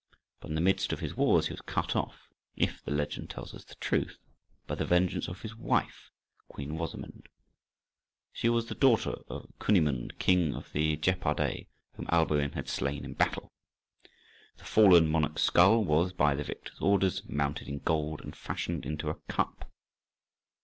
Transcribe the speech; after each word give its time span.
But 0.39 0.47
in 0.49 0.55
the 0.55 0.61
midst 0.61 0.91
of 0.91 0.99
his 0.99 1.13
wars 1.15 1.45
he 1.45 1.53
was 1.53 1.61
cut 1.61 1.95
off, 1.95 2.27
if 2.55 2.81
the 2.83 2.89
legend 2.89 3.29
tells 3.29 3.53
us 3.53 3.63
the 3.65 3.75
truth, 3.75 4.17
by 4.65 4.73
the 4.73 4.83
vengeance 4.83 5.27
of 5.27 5.43
his 5.43 5.55
wife 5.55 6.09
Queen 6.47 6.75
Rosamund. 6.75 7.29
She 8.33 8.49
was 8.49 8.65
the 8.65 8.73
daughter 8.73 9.19
of 9.27 9.53
Cunimund, 9.59 10.17
King 10.17 10.55
of 10.55 10.71
the 10.71 10.97
Gepidæ, 10.97 11.67
whom 11.93 12.07
Alboin 12.07 12.53
had 12.53 12.67
slain 12.67 13.05
in 13.05 13.13
battle. 13.13 13.51
The 14.57 14.63
fallen 14.65 15.07
monarch's 15.07 15.43
skull 15.43 15.83
was, 15.83 16.13
by 16.13 16.33
the 16.33 16.43
victor's 16.45 16.79
orders, 16.81 17.21
mounted 17.29 17.67
in 17.67 17.77
gold 17.77 18.21
and 18.21 18.35
fashioned 18.35 18.87
into 18.87 19.11
a 19.11 19.19
cup. 19.29 19.69